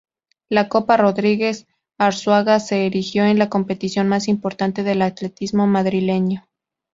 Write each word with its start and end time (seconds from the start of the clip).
La 0.49 0.67
Copa 0.67 0.97
Rodríguez 0.97 1.67
Arzuaga 1.99 2.59
se 2.59 2.87
erigió 2.87 3.23
en 3.25 3.37
la 3.37 3.49
competición 3.49 4.07
más 4.07 4.27
importante 4.27 4.81
del 4.81 5.03
atletismo 5.03 5.67
madrileño. 5.67 6.47